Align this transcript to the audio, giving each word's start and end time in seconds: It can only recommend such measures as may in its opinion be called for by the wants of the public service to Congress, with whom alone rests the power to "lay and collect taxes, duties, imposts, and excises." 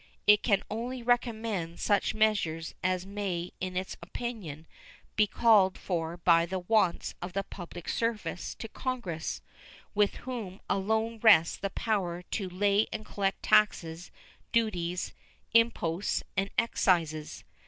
It 0.25 0.41
can 0.41 0.63
only 0.67 1.03
recommend 1.03 1.79
such 1.79 2.15
measures 2.15 2.73
as 2.81 3.05
may 3.05 3.51
in 3.59 3.77
its 3.77 3.97
opinion 4.01 4.65
be 5.15 5.27
called 5.27 5.77
for 5.77 6.17
by 6.17 6.47
the 6.47 6.57
wants 6.57 7.13
of 7.21 7.33
the 7.33 7.43
public 7.43 7.87
service 7.87 8.55
to 8.55 8.67
Congress, 8.67 9.43
with 9.93 10.15
whom 10.25 10.59
alone 10.67 11.19
rests 11.21 11.55
the 11.57 11.69
power 11.69 12.23
to 12.31 12.49
"lay 12.49 12.87
and 12.91 13.05
collect 13.05 13.43
taxes, 13.43 14.09
duties, 14.51 15.13
imposts, 15.53 16.23
and 16.35 16.49
excises." 16.57 17.43